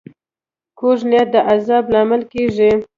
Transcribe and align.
کوږ 0.79 0.99
نیت 1.09 1.27
د 1.33 1.35
عذاب 1.51 1.85
لامل 1.93 2.21
کېږي 2.31 2.71